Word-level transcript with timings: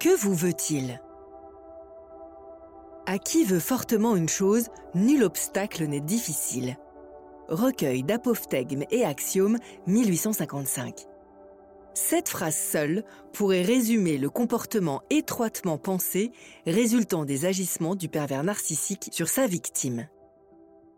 Que 0.00 0.16
vous 0.18 0.34
veut-il? 0.34 0.98
À 3.04 3.18
qui 3.18 3.44
veut 3.44 3.60
fortement 3.60 4.16
une 4.16 4.30
chose, 4.30 4.68
nul 4.94 5.22
obstacle 5.22 5.84
n'est 5.84 6.00
difficile. 6.00 6.78
Recueil 7.48 8.02
d'apophthegmes 8.02 8.84
et 8.90 9.04
axiomes 9.04 9.58
1855. 9.86 11.04
Cette 11.92 12.30
phrase 12.30 12.56
seule 12.56 13.04
pourrait 13.34 13.60
résumer 13.60 14.16
le 14.16 14.30
comportement 14.30 15.02
étroitement 15.10 15.76
pensé 15.76 16.32
résultant 16.64 17.26
des 17.26 17.44
agissements 17.44 17.94
du 17.94 18.08
pervers 18.08 18.42
narcissique 18.42 19.10
sur 19.12 19.28
sa 19.28 19.46
victime. 19.46 20.08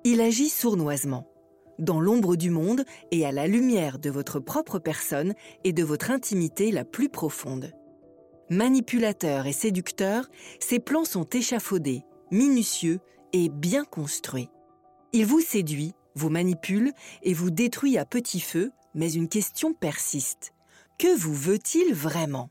Il 0.05 0.21
agit 0.21 0.49
sournoisement, 0.49 1.27
dans 1.81 1.99
l'ombre 1.99 2.37
du 2.37 2.51
monde 2.51 2.85
et 3.11 3.27
à 3.27 3.33
la 3.33 3.49
lumière 3.49 3.99
de 3.99 4.11
votre 4.11 4.39
propre 4.39 4.79
personne 4.79 5.35
et 5.65 5.73
de 5.73 5.83
votre 5.83 6.13
intimité 6.13 6.71
la 6.71 6.85
plus 6.85 7.09
profonde. 7.09 7.73
Manipulateur 8.53 9.47
et 9.47 9.53
séducteur, 9.55 10.27
ses 10.61 10.79
plans 10.79 11.07
sont 11.07 11.25
échafaudés, 11.25 12.03
minutieux 12.31 13.01
et 13.33 13.49
bien 13.49 13.87
construits. 13.87 14.51
Il 15.15 15.25
vous 15.25 15.41
séduit, 15.41 15.95
vous 16.17 16.29
manipule 16.29 16.93
et 17.23 17.33
vous 17.33 17.51
détruit 17.51 17.97
à 17.97 18.05
petit 18.05 18.41
feu, 18.41 18.71
mais 18.95 19.11
une 19.11 19.31
question 19.31 19.73
persiste. 19.73 20.53
Que 20.99 21.17
vous 21.17 21.33
veut-il 21.33 21.95
vraiment? 21.95 22.51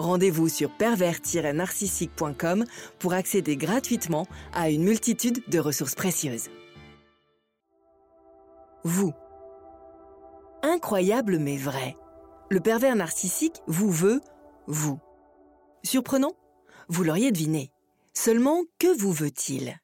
Rendez-vous 0.00 0.48
sur 0.48 0.70
pervers-narcissique.com 0.70 2.64
pour 2.98 3.12
accéder 3.12 3.58
gratuitement 3.58 4.26
à 4.54 4.70
une 4.70 4.82
multitude 4.82 5.42
de 5.48 5.58
ressources 5.58 5.94
précieuses. 5.94 6.48
Vous. 8.82 9.12
Incroyable 10.62 11.38
mais 11.38 11.58
vrai. 11.58 11.98
Le 12.48 12.60
pervers 12.60 12.96
narcissique 12.96 13.60
vous 13.66 13.90
veut, 13.90 14.22
vous. 14.66 14.98
Surprenant? 15.82 16.32
Vous 16.88 17.04
l'auriez 17.04 17.30
deviné. 17.30 17.70
Seulement, 18.14 18.62
que 18.78 18.98
vous 18.98 19.12
veut-il? 19.12 19.78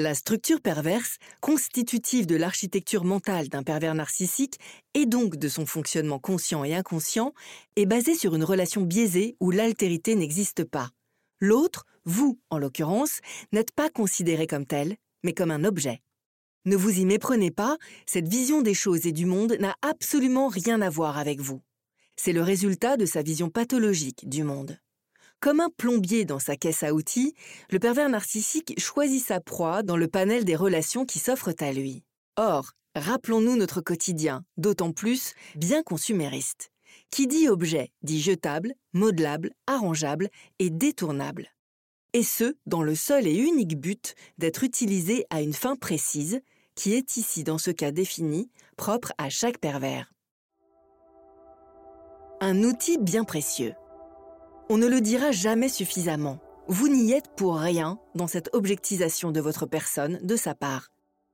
La 0.00 0.14
structure 0.14 0.60
perverse, 0.60 1.16
constitutive 1.40 2.24
de 2.26 2.36
l'architecture 2.36 3.02
mentale 3.02 3.48
d'un 3.48 3.64
pervers 3.64 3.96
narcissique 3.96 4.60
et 4.94 5.06
donc 5.06 5.34
de 5.34 5.48
son 5.48 5.66
fonctionnement 5.66 6.20
conscient 6.20 6.62
et 6.62 6.72
inconscient, 6.72 7.34
est 7.74 7.84
basée 7.84 8.14
sur 8.14 8.36
une 8.36 8.44
relation 8.44 8.82
biaisée 8.82 9.36
où 9.40 9.50
l'altérité 9.50 10.14
n'existe 10.14 10.62
pas. 10.62 10.90
L'autre, 11.40 11.84
vous 12.04 12.38
en 12.48 12.58
l'occurrence, 12.58 13.18
n'êtes 13.50 13.72
pas 13.72 13.90
considéré 13.90 14.46
comme 14.46 14.66
tel, 14.66 14.94
mais 15.24 15.32
comme 15.32 15.50
un 15.50 15.64
objet. 15.64 16.00
Ne 16.64 16.76
vous 16.76 17.00
y 17.00 17.04
méprenez 17.04 17.50
pas, 17.50 17.76
cette 18.06 18.28
vision 18.28 18.62
des 18.62 18.74
choses 18.74 19.04
et 19.04 19.12
du 19.12 19.26
monde 19.26 19.56
n'a 19.58 19.74
absolument 19.82 20.46
rien 20.46 20.80
à 20.80 20.90
voir 20.90 21.18
avec 21.18 21.40
vous. 21.40 21.60
C'est 22.14 22.32
le 22.32 22.42
résultat 22.42 22.96
de 22.96 23.04
sa 23.04 23.22
vision 23.22 23.50
pathologique 23.50 24.28
du 24.28 24.44
monde. 24.44 24.78
Comme 25.40 25.60
un 25.60 25.70
plombier 25.70 26.24
dans 26.24 26.40
sa 26.40 26.56
caisse 26.56 26.82
à 26.82 26.92
outils, 26.92 27.34
le 27.70 27.78
pervers 27.78 28.08
narcissique 28.08 28.74
choisit 28.80 29.24
sa 29.24 29.40
proie 29.40 29.84
dans 29.84 29.96
le 29.96 30.08
panel 30.08 30.44
des 30.44 30.56
relations 30.56 31.04
qui 31.04 31.20
s'offrent 31.20 31.54
à 31.60 31.72
lui. 31.72 32.02
Or, 32.36 32.72
rappelons-nous 32.96 33.56
notre 33.56 33.80
quotidien, 33.80 34.44
d'autant 34.56 34.90
plus 34.90 35.34
bien 35.54 35.84
consumériste. 35.84 36.70
Qui 37.10 37.28
dit 37.28 37.48
objet 37.48 37.92
dit 38.02 38.20
jetable, 38.20 38.74
modelable, 38.92 39.52
arrangeable 39.68 40.28
et 40.58 40.70
détournable. 40.70 41.48
Et 42.14 42.24
ce, 42.24 42.56
dans 42.66 42.82
le 42.82 42.96
seul 42.96 43.28
et 43.28 43.36
unique 43.36 43.78
but 43.78 44.14
d'être 44.38 44.64
utilisé 44.64 45.24
à 45.30 45.40
une 45.40 45.52
fin 45.52 45.76
précise, 45.76 46.40
qui 46.74 46.94
est 46.94 47.16
ici 47.16 47.44
dans 47.44 47.58
ce 47.58 47.70
cas 47.70 47.92
défini, 47.92 48.50
propre 48.76 49.12
à 49.18 49.30
chaque 49.30 49.58
pervers. 49.58 50.12
Un 52.40 52.64
outil 52.64 52.98
bien 52.98 53.24
précieux. 53.24 53.74
On 54.70 54.76
ne 54.76 54.86
le 54.86 55.00
dira 55.00 55.32
jamais 55.32 55.70
suffisamment. 55.70 56.40
Vous 56.66 56.88
n'y 56.88 57.12
êtes 57.12 57.34
pour 57.36 57.56
rien 57.56 57.98
dans 58.14 58.26
cette 58.26 58.50
objectisation 58.52 59.32
de 59.32 59.40
votre 59.40 59.64
personne 59.64 60.20
de 60.22 60.36
sa 60.36 60.54
part. 60.54 60.90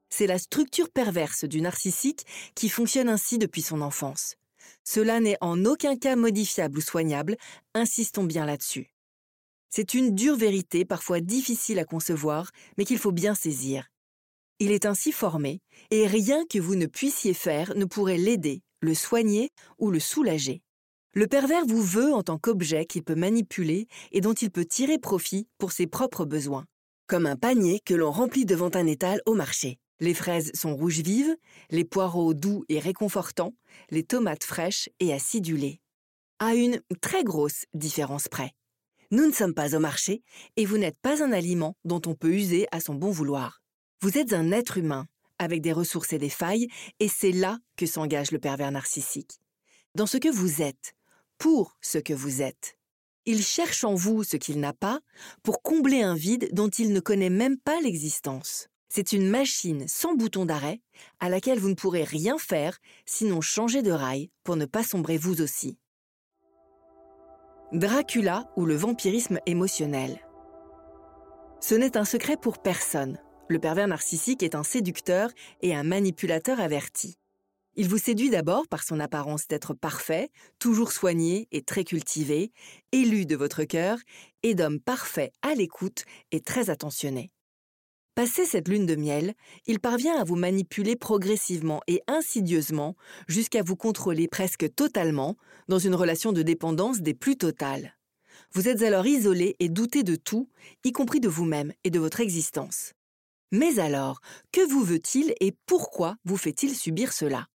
C'est 0.09 0.29
la 0.29 0.39
structure 0.39 0.89
perverse 0.89 1.45
du 1.45 1.61
narcissique 1.61 2.25
qui 2.55 2.69
fonctionne 2.69 3.09
ainsi 3.09 3.39
depuis 3.39 3.63
son 3.63 3.81
enfance. 3.81 4.37
Cela 4.85 5.19
n'est 5.19 5.37
en 5.41 5.65
aucun 5.65 5.97
cas 5.97 6.15
modifiable 6.15 6.79
ou 6.79 6.81
soignable, 6.81 7.37
insistons 7.75 8.23
bien 8.23 8.47
là-dessus. 8.47 8.95
C'est 9.69 9.95
une 9.95 10.15
dure 10.15 10.37
vérité 10.37 10.85
parfois 10.85 11.19
difficile 11.19 11.81
à 11.81 11.85
concevoir, 11.85 12.53
mais 12.79 12.85
qu'il 12.85 12.99
faut 12.99 13.11
bien 13.11 13.35
saisir. 13.35 13.89
Il 14.61 14.71
est 14.71 14.87
ainsi 14.87 15.11
formé, 15.11 15.61
et 15.91 16.07
rien 16.07 16.45
que 16.49 16.61
vous 16.61 16.77
ne 16.77 16.87
puissiez 16.87 17.35
faire 17.35 17.75
ne 17.75 17.85
pourrait 17.85 18.17
l'aider, 18.17 18.63
le 18.81 18.95
soigner 18.95 19.51
ou 19.79 19.91
le 19.91 19.99
soulager. 19.99 20.63
Le 21.17 21.29
pervers 21.29 21.65
vous 21.65 21.81
veut 21.81 22.13
en 22.13 22.25
tant 22.25 22.39
qu'objet 22.39 22.87
qu'il 22.87 23.05
peut 23.05 23.15
manipuler 23.15 23.87
et 24.11 24.21
dont 24.21 24.33
il 24.33 24.51
peut 24.51 24.65
tirer 24.65 24.99
profit 24.99 25.47
pour 25.59 25.71
ses 25.71 25.87
propres 25.87 26.25
besoins, 26.25 26.65
comme 27.07 27.27
un 27.27 27.37
panier 27.37 27.79
que 27.85 27.95
l'on 27.95 28.11
remplit 28.11 28.45
devant 28.45 28.71
un 28.75 28.85
étal 28.89 29.21
au 29.25 29.35
marché. 29.35 29.79
Les 30.01 30.13
fraises 30.13 30.51
sont 30.55 30.75
rouges 30.75 31.03
vives, 31.03 31.37
les 31.71 31.85
poireaux 31.85 32.35
doux 32.35 32.65
et 32.69 32.81
réconfortants, 32.81 33.55
les 33.91 34.03
tomates 34.03 34.43
fraîches 34.43 34.89
et 34.99 35.13
acidulées. 35.13 35.81
À 36.41 36.57
une 36.57 36.81
très 37.01 37.23
grosse 37.23 37.65
différence 37.75 38.27
près. 38.27 38.51
Nous 39.13 39.25
ne 39.25 39.33
sommes 39.33 39.55
pas 39.55 39.77
au 39.77 39.79
marché 39.79 40.25
et 40.57 40.67
vous 40.67 40.79
n'êtes 40.79 40.99
pas 41.01 41.23
un 41.23 41.31
aliment 41.31 41.77
dont 41.85 42.03
on 42.07 42.17
peut 42.17 42.33
user 42.33 42.67
à 42.73 42.81
son 42.81 42.97
bon 42.97 43.13
vouloir. 43.13 43.63
Vous 44.01 44.19
êtes 44.19 44.33
un 44.33 44.51
être 44.51 44.79
humain 44.79 45.07
avec 45.39 45.63
des 45.63 45.73
ressources 45.73 46.13
et 46.13 46.19
des 46.19 46.29
failles 46.29 46.67
et 46.99 47.07
c'est 47.07 47.31
là 47.31 47.59
que 47.77 47.87
s'engage 47.87 48.33
le 48.33 48.41
pervers 48.41 48.73
narcissique. 48.73 49.39
Dans 49.95 50.07
ce 50.07 50.17
que 50.17 50.29
vous 50.29 50.61
êtes, 50.61 50.93
pour 51.45 51.77
ce 51.83 51.99
que 51.99 52.15
vous 52.15 52.41
êtes. 52.41 52.79
Il 53.27 53.43
cherche 53.43 53.85
en 53.85 53.95
vous 53.95 54.25
ce 54.25 54.39
qu'il 54.39 54.61
n'a 54.61 54.73
pas 54.73 55.01
pour 55.43 55.61
combler 55.61 56.01
un 56.01 56.15
vide 56.15 56.49
dont 56.55 56.71
il 56.71 56.95
ne 56.95 57.01
connaît 57.01 57.29
même 57.29 57.59
pas 57.59 57.83
l'existence. 57.83 58.69
C'est 58.89 59.13
une 59.13 59.29
machine 59.29 59.87
sans 59.87 60.15
bouton 60.15 60.47
d'arrêt 60.47 60.81
à 61.21 61.29
laquelle 61.29 61.59
vous 61.59 61.69
ne 61.69 61.75
pourrez 61.75 62.03
rien 62.03 62.39
faire 62.39 62.79
sinon 63.05 63.43
changer 63.43 63.83
de 63.83 63.91
rail 63.91 64.31
pour 64.43 64.57
ne 64.57 64.65
pas 64.65 64.83
sombrer 64.83 65.19
vous 65.19 65.43
aussi. 65.43 65.77
Dracula 67.73 68.51
ou 68.57 68.65
le 68.65 68.75
vampirisme 68.75 69.39
émotionnel. 69.45 70.27
Ce 71.61 71.75
n'est 71.75 71.99
un 71.99 72.07
secret 72.07 72.39
pour 72.39 72.57
personne. 72.57 73.19
Le 73.49 73.59
pervers 73.59 73.89
narcissique 73.89 74.43
est 74.43 74.55
un 74.55 74.63
séducteur 74.63 75.29
et 75.61 75.75
un 75.75 75.83
manipulateur 75.83 76.59
averti. 76.59 77.19
Il 77.77 77.89
vous 77.89 77.99
séduit 77.99 78.31
d'abord 78.31 78.69
par 78.69 78.85
son 78.85 79.01
apparence 79.01 79.49
d'être 79.49 79.75
parfait, 79.75 80.31
toujours 80.61 80.93
soigné 80.93 81.49
et 81.51 81.63
très 81.63 81.83
cultivé, 81.83 82.53
élu 82.93 83.27
de 83.27 83.35
votre 83.35 83.65
cœur 83.65 83.99
et 84.45 84.55
d'homme 84.55 84.79
parfait 84.79 85.33
à 85.43 85.55
l'écoute 85.55 86.05
et 86.31 86.41
très 86.41 86.71
attentionné. 86.71 87.33
Passé 88.15 88.47
cette 88.47 88.69
lune 88.69 88.87
de 88.87 88.95
miel, 88.95 89.35
il 89.67 89.81
parvient 89.81 90.17
à 90.17 90.23
vous 90.23 90.37
manipuler 90.37 90.95
progressivement 90.95 91.81
et 91.89 92.01
insidieusement 92.07 92.95
jusqu'à 93.27 93.65
vous 93.65 93.75
contrôler 93.75 94.29
presque 94.29 94.73
totalement 94.77 95.37
dans 95.67 95.81
une 95.81 95.97
relation 95.97 96.31
de 96.31 96.43
dépendance 96.43 97.01
des 97.01 97.15
plus 97.15 97.37
totales. 97.37 97.97
Vous 98.53 98.69
êtes 98.69 98.83
alors 98.83 99.05
isolé 99.05 99.57
et 99.59 99.69
douté 99.69 100.05
de 100.05 100.15
tout, 100.15 100.49
y 100.85 100.93
compris 100.93 101.19
de 101.19 101.29
vous-même 101.29 101.73
et 101.83 101.91
de 101.91 101.99
votre 101.99 102.21
existence. 102.21 102.93
Mais 103.51 103.81
alors, 103.81 104.21
que 104.53 104.65
vous 104.65 104.85
veut-il 104.85 105.35
et 105.41 105.53
pourquoi 105.67 106.17
vous 106.25 106.37
fait-il 106.37 106.77
subir 106.77 107.13
cela? 107.13 107.49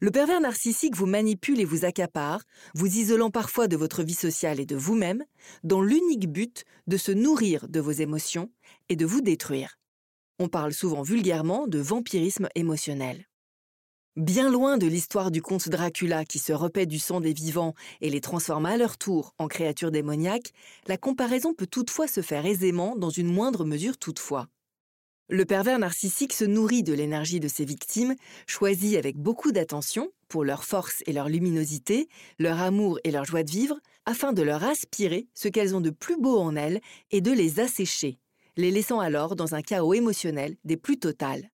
Le 0.00 0.10
pervers 0.10 0.40
narcissique 0.40 0.96
vous 0.96 1.06
manipule 1.06 1.60
et 1.60 1.66
vous 1.66 1.84
accapare, 1.84 2.42
vous 2.74 2.86
isolant 2.86 3.30
parfois 3.30 3.68
de 3.68 3.76
votre 3.76 4.02
vie 4.02 4.14
sociale 4.14 4.58
et 4.58 4.66
de 4.66 4.76
vous-même, 4.76 5.24
dans 5.62 5.82
l'unique 5.82 6.30
but 6.32 6.64
de 6.86 6.96
se 6.96 7.12
nourrir 7.12 7.68
de 7.68 7.80
vos 7.80 7.90
émotions 7.90 8.50
et 8.88 8.96
de 8.96 9.04
vous 9.04 9.20
détruire. 9.20 9.78
On 10.38 10.48
parle 10.48 10.72
souvent 10.72 11.02
vulgairement 11.02 11.66
de 11.66 11.78
vampirisme 11.78 12.48
émotionnel. 12.54 13.26
Bien 14.16 14.50
loin 14.50 14.78
de 14.78 14.86
l'histoire 14.86 15.30
du 15.30 15.42
comte 15.42 15.68
Dracula 15.68 16.24
qui 16.24 16.38
se 16.38 16.52
repaît 16.52 16.86
du 16.86 16.98
sang 16.98 17.20
des 17.20 17.34
vivants 17.34 17.74
et 18.00 18.08
les 18.08 18.22
transforme 18.22 18.66
à 18.66 18.78
leur 18.78 18.96
tour 18.96 19.34
en 19.38 19.48
créatures 19.48 19.90
démoniaques, 19.90 20.52
la 20.86 20.96
comparaison 20.96 21.52
peut 21.52 21.66
toutefois 21.66 22.08
se 22.08 22.22
faire 22.22 22.46
aisément 22.46 22.96
dans 22.96 23.10
une 23.10 23.32
moindre 23.32 23.66
mesure 23.66 23.98
toutefois. 23.98 24.48
Le 25.32 25.44
pervers 25.44 25.78
narcissique 25.78 26.32
se 26.32 26.44
nourrit 26.44 26.82
de 26.82 26.92
l'énergie 26.92 27.38
de 27.38 27.46
ses 27.46 27.64
victimes, 27.64 28.16
choisit 28.48 28.96
avec 28.96 29.16
beaucoup 29.16 29.52
d'attention, 29.52 30.10
pour 30.26 30.42
leur 30.42 30.64
force 30.64 31.04
et 31.06 31.12
leur 31.12 31.28
luminosité, 31.28 32.08
leur 32.40 32.60
amour 32.60 32.98
et 33.04 33.12
leur 33.12 33.24
joie 33.24 33.44
de 33.44 33.50
vivre, 33.50 33.78
afin 34.06 34.32
de 34.32 34.42
leur 34.42 34.64
aspirer 34.64 35.28
ce 35.34 35.46
qu'elles 35.46 35.76
ont 35.76 35.80
de 35.80 35.90
plus 35.90 36.20
beau 36.20 36.36
en 36.40 36.56
elles 36.56 36.80
et 37.12 37.20
de 37.20 37.30
les 37.30 37.60
assécher, 37.60 38.18
les 38.56 38.72
laissant 38.72 38.98
alors 38.98 39.36
dans 39.36 39.54
un 39.54 39.62
chaos 39.62 39.94
émotionnel 39.94 40.56
des 40.64 40.76
plus 40.76 40.98
totales. 40.98 41.48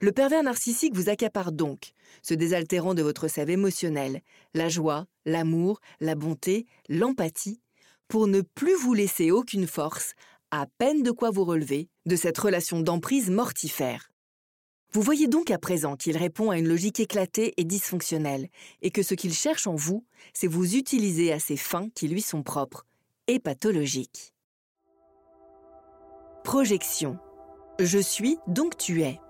Le 0.00 0.10
pervers 0.10 0.42
narcissique 0.42 0.96
vous 0.96 1.08
accapare 1.08 1.52
donc, 1.52 1.92
se 2.22 2.34
désaltérant 2.34 2.94
de 2.94 3.02
votre 3.02 3.28
sève 3.28 3.50
émotionnelle, 3.50 4.20
la 4.52 4.68
joie, 4.68 5.06
l'amour, 5.24 5.78
la 6.00 6.16
bonté, 6.16 6.66
l'empathie, 6.88 7.60
pour 8.08 8.26
ne 8.26 8.40
plus 8.40 8.74
vous 8.74 8.94
laisser 8.94 9.30
aucune 9.30 9.66
force, 9.66 10.14
à 10.50 10.66
peine 10.78 11.02
de 11.02 11.10
quoi 11.10 11.30
vous 11.30 11.44
relever 11.44 11.88
de 12.06 12.16
cette 12.16 12.38
relation 12.38 12.80
d'emprise 12.80 13.30
mortifère. 13.30 14.10
Vous 14.92 15.02
voyez 15.02 15.26
donc 15.26 15.50
à 15.50 15.58
présent 15.58 15.96
qu'il 15.96 16.16
répond 16.16 16.50
à 16.50 16.58
une 16.58 16.68
logique 16.68 17.00
éclatée 17.00 17.54
et 17.56 17.64
dysfonctionnelle, 17.64 18.48
et 18.82 18.90
que 18.90 19.02
ce 19.02 19.14
qu'il 19.14 19.34
cherche 19.34 19.66
en 19.66 19.74
vous, 19.74 20.04
c'est 20.32 20.46
vous 20.46 20.76
utiliser 20.76 21.32
à 21.32 21.38
ses 21.38 21.56
fins 21.56 21.88
qui 21.94 22.08
lui 22.08 22.22
sont 22.22 22.42
propres, 22.42 22.86
et 23.26 23.38
pathologiques. 23.38 24.32
Projection. 26.44 27.18
Je 27.78 27.98
suis, 27.98 28.38
donc 28.46 28.78
tu 28.78 29.02
es. 29.02 29.20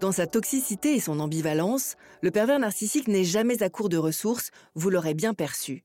Dans 0.00 0.12
sa 0.12 0.28
toxicité 0.28 0.94
et 0.94 1.00
son 1.00 1.18
ambivalence, 1.18 1.96
le 2.22 2.30
pervers 2.30 2.60
narcissique 2.60 3.08
n'est 3.08 3.24
jamais 3.24 3.64
à 3.64 3.70
court 3.70 3.88
de 3.88 3.96
ressources, 3.96 4.50
vous 4.76 4.90
l'aurez 4.90 5.14
bien 5.14 5.34
perçu. 5.34 5.82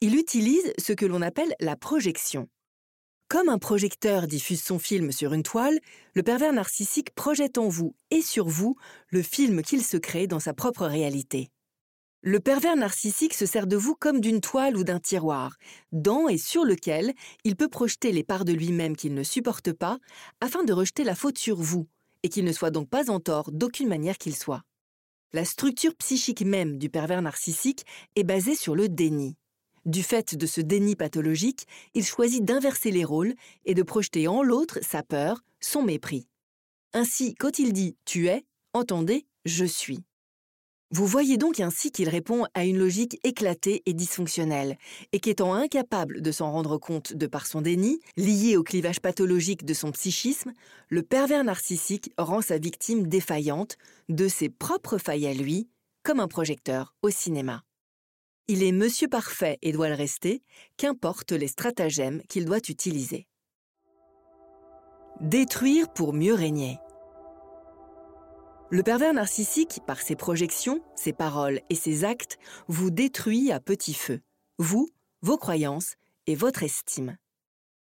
Il 0.00 0.14
utilise 0.14 0.72
ce 0.78 0.92
que 0.92 1.06
l'on 1.06 1.20
appelle 1.20 1.52
la 1.58 1.74
projection. 1.74 2.48
Comme 3.30 3.48
un 3.48 3.58
projecteur 3.58 4.26
diffuse 4.26 4.60
son 4.60 4.80
film 4.80 5.12
sur 5.12 5.32
une 5.34 5.44
toile, 5.44 5.78
le 6.14 6.24
pervers 6.24 6.52
narcissique 6.52 7.14
projette 7.14 7.58
en 7.58 7.68
vous 7.68 7.94
et 8.10 8.22
sur 8.22 8.48
vous 8.48 8.74
le 9.10 9.22
film 9.22 9.62
qu'il 9.62 9.84
se 9.84 9.96
crée 9.96 10.26
dans 10.26 10.40
sa 10.40 10.52
propre 10.52 10.84
réalité. 10.84 11.48
Le 12.22 12.40
pervers 12.40 12.74
narcissique 12.74 13.34
se 13.34 13.46
sert 13.46 13.68
de 13.68 13.76
vous 13.76 13.94
comme 13.94 14.20
d'une 14.20 14.40
toile 14.40 14.76
ou 14.76 14.82
d'un 14.82 14.98
tiroir, 14.98 15.54
dans 15.92 16.26
et 16.26 16.38
sur 16.38 16.64
lequel 16.64 17.14
il 17.44 17.54
peut 17.54 17.68
projeter 17.68 18.10
les 18.10 18.24
parts 18.24 18.44
de 18.44 18.52
lui-même 18.52 18.96
qu'il 18.96 19.14
ne 19.14 19.22
supporte 19.22 19.72
pas, 19.72 20.00
afin 20.40 20.64
de 20.64 20.72
rejeter 20.72 21.04
la 21.04 21.14
faute 21.14 21.38
sur 21.38 21.54
vous, 21.54 21.86
et 22.24 22.30
qu'il 22.30 22.44
ne 22.44 22.52
soit 22.52 22.72
donc 22.72 22.88
pas 22.88 23.12
en 23.12 23.20
tort 23.20 23.52
d'aucune 23.52 23.86
manière 23.86 24.18
qu'il 24.18 24.34
soit. 24.34 24.64
La 25.32 25.44
structure 25.44 25.94
psychique 25.94 26.44
même 26.44 26.78
du 26.78 26.90
pervers 26.90 27.22
narcissique 27.22 27.86
est 28.16 28.24
basée 28.24 28.56
sur 28.56 28.74
le 28.74 28.88
déni. 28.88 29.36
Du 29.86 30.02
fait 30.02 30.36
de 30.36 30.46
ce 30.46 30.60
déni 30.60 30.94
pathologique, 30.94 31.66
il 31.94 32.04
choisit 32.04 32.44
d'inverser 32.44 32.90
les 32.90 33.04
rôles 33.04 33.34
et 33.64 33.74
de 33.74 33.82
projeter 33.82 34.28
en 34.28 34.42
l'autre 34.42 34.78
sa 34.82 35.02
peur, 35.02 35.42
son 35.60 35.82
mépris. 35.82 36.26
Ainsi, 36.92 37.34
quand 37.34 37.58
il 37.58 37.72
dit 37.72 37.96
tu 38.04 38.28
es, 38.28 38.44
entendez 38.74 39.26
je 39.46 39.64
suis. 39.64 40.04
Vous 40.92 41.06
voyez 41.06 41.36
donc 41.36 41.60
ainsi 41.60 41.92
qu'il 41.92 42.08
répond 42.08 42.46
à 42.52 42.64
une 42.64 42.78
logique 42.78 43.20
éclatée 43.22 43.80
et 43.86 43.94
dysfonctionnelle, 43.94 44.76
et 45.12 45.20
qu'étant 45.20 45.54
incapable 45.54 46.20
de 46.20 46.32
s'en 46.32 46.50
rendre 46.50 46.78
compte 46.78 47.12
de 47.12 47.26
par 47.28 47.46
son 47.46 47.60
déni, 47.62 48.00
lié 48.16 48.56
au 48.56 48.64
clivage 48.64 49.00
pathologique 49.00 49.64
de 49.64 49.72
son 49.72 49.92
psychisme, 49.92 50.52
le 50.88 51.02
pervers 51.02 51.44
narcissique 51.44 52.12
rend 52.18 52.42
sa 52.42 52.58
victime 52.58 53.06
défaillante 53.06 53.78
de 54.08 54.26
ses 54.26 54.48
propres 54.48 54.98
failles 54.98 55.28
à 55.28 55.32
lui, 55.32 55.68
comme 56.02 56.18
un 56.18 56.28
projecteur 56.28 56.92
au 57.02 57.10
cinéma. 57.10 57.62
Il 58.52 58.64
est 58.64 58.72
monsieur 58.72 59.06
parfait 59.06 59.60
et 59.62 59.70
doit 59.70 59.88
le 59.88 59.94
rester, 59.94 60.42
qu'importe 60.76 61.30
les 61.30 61.46
stratagèmes 61.46 62.20
qu'il 62.28 62.46
doit 62.46 62.58
utiliser. 62.68 63.28
Détruire 65.20 65.88
pour 65.92 66.12
mieux 66.12 66.34
régner. 66.34 66.80
Le 68.68 68.82
pervers 68.82 69.14
narcissique, 69.14 69.78
par 69.86 70.00
ses 70.00 70.16
projections, 70.16 70.82
ses 70.96 71.12
paroles 71.12 71.60
et 71.70 71.76
ses 71.76 72.02
actes, 72.02 72.38
vous 72.66 72.90
détruit 72.90 73.52
à 73.52 73.60
petit 73.60 73.94
feu, 73.94 74.20
vous, 74.58 74.88
vos 75.22 75.38
croyances 75.38 75.94
et 76.26 76.34
votre 76.34 76.64
estime. 76.64 77.16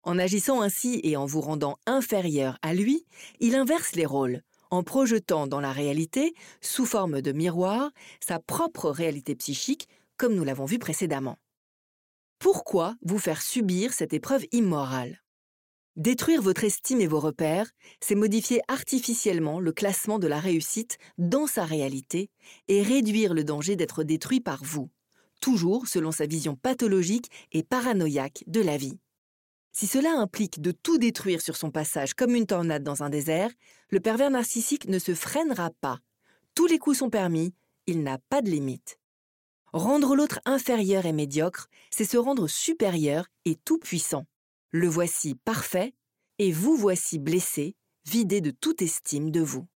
En 0.02 0.18
agissant 0.18 0.62
ainsi 0.62 0.98
et 1.02 1.18
en 1.18 1.26
vous 1.26 1.42
rendant 1.42 1.76
inférieur 1.84 2.56
à 2.62 2.72
lui, 2.72 3.04
il 3.38 3.54
inverse 3.54 3.96
les 3.96 4.06
rôles, 4.06 4.40
en 4.70 4.82
projetant 4.82 5.46
dans 5.46 5.60
la 5.60 5.72
réalité, 5.72 6.32
sous 6.62 6.86
forme 6.86 7.20
de 7.20 7.32
miroir, 7.32 7.90
sa 8.18 8.38
propre 8.38 8.88
réalité 8.88 9.34
psychique, 9.34 9.88
comme 10.16 10.34
nous 10.34 10.44
l'avons 10.44 10.64
vu 10.64 10.78
précédemment. 10.78 11.38
Pourquoi 12.38 12.96
vous 13.02 13.18
faire 13.18 13.42
subir 13.42 13.92
cette 13.92 14.12
épreuve 14.12 14.44
immorale? 14.52 15.22
Détruire 15.96 16.42
votre 16.42 16.64
estime 16.64 17.00
et 17.00 17.06
vos 17.06 17.20
repères, 17.20 17.70
c'est 18.00 18.16
modifier 18.16 18.60
artificiellement 18.66 19.60
le 19.60 19.72
classement 19.72 20.18
de 20.18 20.26
la 20.26 20.40
réussite 20.40 20.98
dans 21.18 21.46
sa 21.46 21.64
réalité 21.64 22.30
et 22.66 22.82
réduire 22.82 23.32
le 23.32 23.44
danger 23.44 23.76
d'être 23.76 24.02
détruit 24.02 24.40
par 24.40 24.64
vous, 24.64 24.90
toujours 25.40 25.86
selon 25.86 26.10
sa 26.10 26.26
vision 26.26 26.56
pathologique 26.56 27.30
et 27.52 27.62
paranoïaque 27.62 28.42
de 28.48 28.60
la 28.60 28.76
vie. 28.76 28.98
Si 29.70 29.86
cela 29.86 30.12
implique 30.18 30.60
de 30.60 30.72
tout 30.72 30.98
détruire 30.98 31.40
sur 31.40 31.56
son 31.56 31.70
passage 31.70 32.14
comme 32.14 32.34
une 32.34 32.46
tornade 32.46 32.82
dans 32.82 33.02
un 33.02 33.10
désert, 33.10 33.50
le 33.90 34.00
pervers 34.00 34.30
narcissique 34.30 34.88
ne 34.88 34.98
se 34.98 35.14
freinera 35.14 35.70
pas. 35.80 36.00
Tous 36.54 36.66
les 36.66 36.78
coups 36.78 36.98
sont 36.98 37.10
permis, 37.10 37.54
il 37.86 38.02
n'a 38.02 38.18
pas 38.28 38.42
de 38.42 38.50
limite. 38.50 38.98
Rendre 39.74 40.14
l'autre 40.14 40.38
inférieur 40.44 41.04
et 41.04 41.12
médiocre, 41.12 41.68
c'est 41.90 42.04
se 42.04 42.16
rendre 42.16 42.46
supérieur 42.46 43.26
et 43.44 43.56
tout-puissant. 43.56 44.24
Le 44.70 44.86
voici 44.86 45.34
parfait, 45.34 45.94
et 46.38 46.52
vous 46.52 46.76
voici 46.76 47.18
blessé, 47.18 47.74
vidé 48.06 48.40
de 48.40 48.52
toute 48.52 48.82
estime 48.82 49.32
de 49.32 49.40
vous. 49.40 49.66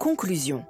Conclusion. 0.00 0.66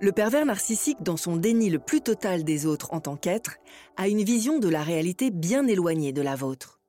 Le 0.00 0.10
pervers 0.10 0.44
narcissique, 0.44 1.04
dans 1.04 1.16
son 1.16 1.36
déni 1.36 1.70
le 1.70 1.78
plus 1.78 2.00
total 2.00 2.42
des 2.42 2.66
autres 2.66 2.92
en 2.92 3.00
tant 3.00 3.16
qu'être, 3.16 3.58
a 3.96 4.08
une 4.08 4.24
vision 4.24 4.58
de 4.58 4.68
la 4.68 4.82
réalité 4.82 5.30
bien 5.30 5.68
éloignée 5.68 6.12
de 6.12 6.22
la 6.22 6.34
vôtre. 6.34 6.80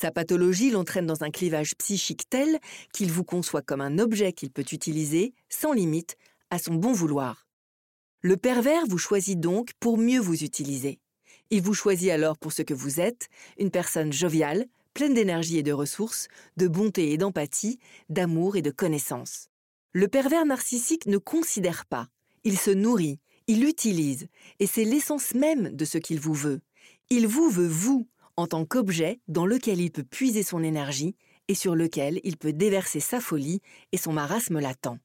Sa 0.00 0.10
pathologie 0.10 0.70
l'entraîne 0.70 1.06
dans 1.06 1.24
un 1.24 1.30
clivage 1.30 1.76
psychique 1.76 2.30
tel 2.30 2.58
qu'il 2.94 3.12
vous 3.12 3.24
conçoit 3.24 3.60
comme 3.60 3.82
un 3.82 3.98
objet 3.98 4.32
qu'il 4.32 4.50
peut 4.50 4.64
utiliser, 4.72 5.34
sans 5.50 5.74
limite, 5.74 6.16
à 6.48 6.58
son 6.58 6.76
bon 6.76 6.94
vouloir. 6.94 7.45
Le 8.26 8.36
pervers 8.36 8.88
vous 8.88 8.98
choisit 8.98 9.38
donc 9.38 9.70
pour 9.78 9.98
mieux 9.98 10.18
vous 10.18 10.42
utiliser. 10.42 10.98
Il 11.50 11.62
vous 11.62 11.74
choisit 11.74 12.10
alors 12.10 12.36
pour 12.36 12.52
ce 12.52 12.62
que 12.62 12.74
vous 12.74 12.98
êtes, 12.98 13.28
une 13.56 13.70
personne 13.70 14.12
joviale, 14.12 14.66
pleine 14.94 15.14
d'énergie 15.14 15.58
et 15.58 15.62
de 15.62 15.70
ressources, 15.70 16.26
de 16.56 16.66
bonté 16.66 17.12
et 17.12 17.18
d'empathie, 17.18 17.78
d'amour 18.08 18.56
et 18.56 18.62
de 18.62 18.72
connaissance. 18.72 19.46
Le 19.92 20.08
pervers 20.08 20.44
narcissique 20.44 21.06
ne 21.06 21.18
considère 21.18 21.86
pas, 21.86 22.08
il 22.42 22.58
se 22.58 22.72
nourrit, 22.72 23.20
il 23.46 23.62
utilise, 23.62 24.26
et 24.58 24.66
c'est 24.66 24.82
l'essence 24.82 25.32
même 25.32 25.70
de 25.70 25.84
ce 25.84 25.98
qu'il 25.98 26.18
vous 26.18 26.34
veut. 26.34 26.62
Il 27.10 27.28
vous 27.28 27.48
veut 27.48 27.68
vous, 27.68 28.08
en 28.36 28.48
tant 28.48 28.64
qu'objet 28.64 29.20
dans 29.28 29.46
lequel 29.46 29.80
il 29.80 29.92
peut 29.92 30.02
puiser 30.02 30.42
son 30.42 30.64
énergie 30.64 31.14
et 31.46 31.54
sur 31.54 31.76
lequel 31.76 32.20
il 32.24 32.38
peut 32.38 32.52
déverser 32.52 32.98
sa 32.98 33.20
folie 33.20 33.60
et 33.92 33.98
son 33.98 34.12
marasme 34.12 34.58
latent. 34.58 34.98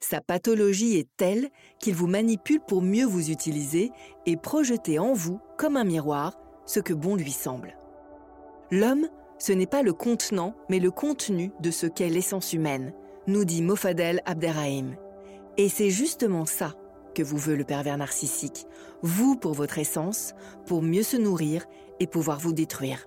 Sa 0.00 0.20
pathologie 0.20 0.96
est 0.96 1.08
telle 1.16 1.48
qu'il 1.78 1.94
vous 1.94 2.06
manipule 2.06 2.60
pour 2.60 2.82
mieux 2.82 3.06
vous 3.06 3.30
utiliser 3.30 3.90
et 4.26 4.36
projeter 4.36 4.98
en 4.98 5.14
vous, 5.14 5.40
comme 5.56 5.76
un 5.76 5.84
miroir, 5.84 6.38
ce 6.66 6.80
que 6.80 6.92
bon 6.94 7.16
lui 7.16 7.32
semble. 7.32 7.76
L'homme, 8.70 9.08
ce 9.38 9.52
n'est 9.52 9.66
pas 9.66 9.82
le 9.82 9.92
contenant, 9.92 10.54
mais 10.68 10.78
le 10.78 10.90
contenu 10.90 11.52
de 11.60 11.70
ce 11.70 11.86
qu'est 11.86 12.08
l'essence 12.08 12.52
humaine, 12.52 12.92
nous 13.26 13.44
dit 13.44 13.62
Mofadel 13.62 14.20
Abderrahim. 14.26 14.96
Et 15.56 15.68
c'est 15.68 15.90
justement 15.90 16.46
ça 16.46 16.74
que 17.14 17.22
vous 17.22 17.38
veut 17.38 17.56
le 17.56 17.64
pervers 17.64 17.96
narcissique, 17.96 18.66
vous 19.02 19.36
pour 19.36 19.54
votre 19.54 19.78
essence, 19.78 20.34
pour 20.66 20.82
mieux 20.82 21.02
se 21.02 21.16
nourrir 21.16 21.66
et 22.00 22.06
pouvoir 22.06 22.40
vous 22.40 22.52
détruire. 22.52 23.06